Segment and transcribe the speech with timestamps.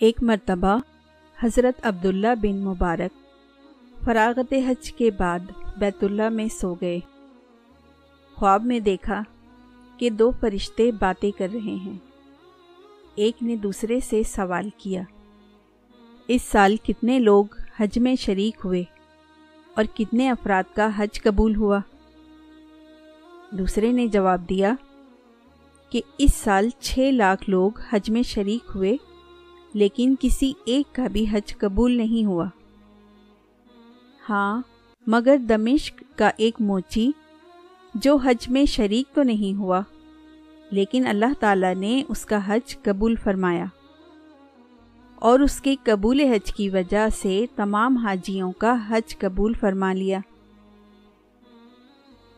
[0.00, 0.78] ایک مرتبہ
[1.42, 3.18] حضرت عبداللہ بن مبارک
[4.04, 5.38] فراغت حج کے بعد
[5.76, 6.98] بیت اللہ میں سو گئے۔
[8.34, 9.22] خواب میں دیکھا
[9.96, 11.98] کہ دو فرشتے باتیں کر رہے ہیں۔
[13.14, 15.02] ایک نے دوسرے سے سوال کیا،
[16.28, 17.44] اس سال کتنے لوگ
[17.76, 18.82] حج میں شریک ہوئے
[19.74, 21.78] اور کتنے افراد کا حج قبول ہوا؟
[23.50, 24.74] دوسرے نے جواب دیا
[25.90, 28.96] کہ اس سال چھ لاکھ لوگ حج میں شریک ہوئے
[29.74, 32.46] لیکن کسی ایک کا بھی حج قبول نہیں ہوا۔
[34.28, 34.62] ہاں
[35.06, 37.10] مگر دمشق کا ایک موچی
[37.94, 39.80] جو حج میں شریک تو نہیں ہوا،
[40.70, 43.64] لیکن اللہ تعالیٰ نے اس کا حج قبول فرمایا۔
[45.14, 50.18] اور اس کے قبول حج کی وجہ سے تمام حاجیوں کا حج قبول فرما لیا۔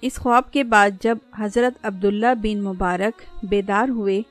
[0.00, 4.22] اس خواب کے بعد جب حضرت عبداللہ بن مبارک بیدار ہوئے،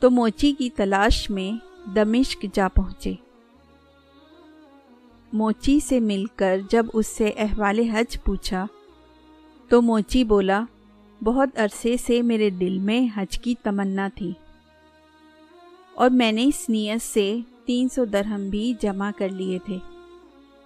[0.00, 3.12] تو موچی کی تلاش میں دمشق جا پہنچے۔
[5.32, 8.66] موچی سے مل کر جب اس سے احوال حج پوچھا،
[9.68, 10.64] تو موچی بولا،
[11.24, 14.32] بہت عرصے سے میرے دل میں حج کی تمنا تھی
[15.94, 19.78] اور میں نے اس نیت سے تین سو درہم بھی جمع کر لیے تھے۔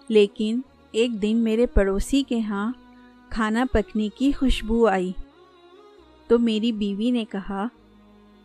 [0.09, 0.61] لیکن
[0.93, 2.73] ایک دن میرے پڑوسی کے ہاں
[3.31, 5.13] کھانا پکنے کی خوشبو آئی۔
[6.29, 7.67] تو میری بیوی نے کہا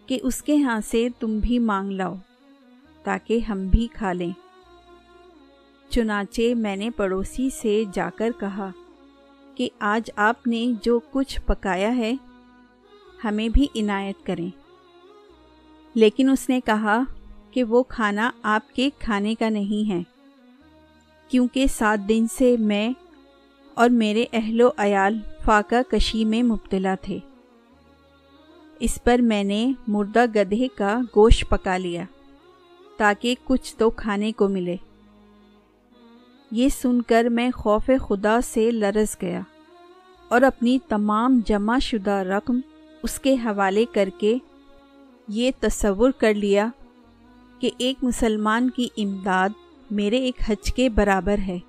[0.06, 2.16] کہ اس کے ہاں سے تم بھی مانگ لاؤ۔
[3.06, 4.32] تاکہ ہم بھی کھا لیں۔
[5.90, 8.70] چنانچہ میں نے پڑوسی سے جا کر کہا
[9.56, 12.14] کہ آج آپ نے جو کچھ پکایا ہے،
[13.24, 14.50] ہمیں بھی عنایت کریں۔
[15.94, 17.02] لیکن اس نے کہا
[17.52, 20.04] کہ وہ کھانا آپ کے کھانے کا نہیں ہے،
[21.28, 22.90] کیونکہ سات دن سے میں
[23.74, 27.20] اور میرے اہل و عیال فاقہ کشی میں مبتلا تھے۔
[28.80, 32.04] اس پر میں نے مردہ گدھے کا گوشت پکا لیا۔
[32.98, 34.76] تاکہ کچھ تو کھانے کو ملے۔
[36.52, 39.42] یہ سن کر میں خوف خدا سے لرز گیا
[40.28, 42.60] اور اپنی تمام جمع شدہ رقم
[43.04, 44.38] اس کے حوالے کر کے
[45.28, 46.68] یہ تصور کر لیا
[47.60, 49.50] کہ ایک مسلمان کی امداد
[49.92, 51.60] میرے ایک حج کے برابر ہے۔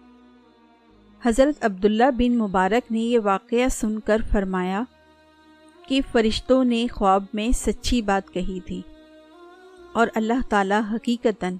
[1.22, 4.82] حضرت عبداللہ بن مبارک نے یہ واقعہ سن کر فرمایا
[5.88, 8.82] کہ فرشتوں نے خواب میں سچی بات کہی تھی۔
[9.96, 11.56] اور اللہ تعالی حقیقتاً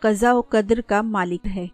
[0.00, 1.66] قضا و قدر کا مالک ہے۔